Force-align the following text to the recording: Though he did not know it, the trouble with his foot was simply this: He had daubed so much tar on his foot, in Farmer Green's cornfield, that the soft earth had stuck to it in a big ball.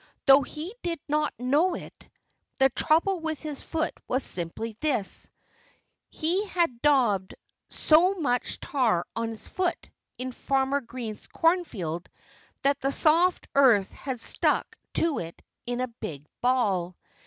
Though 0.25 0.41
he 0.41 0.73
did 0.81 0.99
not 1.07 1.31
know 1.37 1.75
it, 1.75 2.09
the 2.57 2.71
trouble 2.71 3.19
with 3.19 3.39
his 3.39 3.61
foot 3.61 3.93
was 4.07 4.23
simply 4.23 4.75
this: 4.79 5.29
He 6.09 6.43
had 6.47 6.81
daubed 6.81 7.35
so 7.69 8.15
much 8.15 8.59
tar 8.59 9.05
on 9.15 9.29
his 9.29 9.47
foot, 9.47 9.91
in 10.17 10.31
Farmer 10.31 10.81
Green's 10.81 11.27
cornfield, 11.27 12.09
that 12.63 12.79
the 12.81 12.91
soft 12.91 13.47
earth 13.53 13.91
had 13.91 14.19
stuck 14.19 14.75
to 14.95 15.19
it 15.19 15.39
in 15.67 15.81
a 15.81 15.87
big 15.87 16.25
ball. 16.41 16.97